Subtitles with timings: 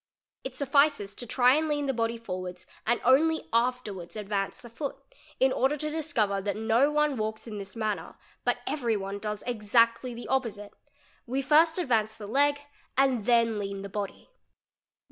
[0.43, 4.97] It suffices to try and lean the body— forwards and only afterwards advance the foot,
[5.39, 9.43] in order to discover that no one walks in this manner but every one does
[9.45, 10.73] exactly the opposite:
[11.27, 12.59] we 4 first advance the leg
[12.97, 14.31] and then lean the body.